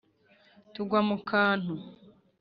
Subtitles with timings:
[0.73, 1.73] tugwa mu kantu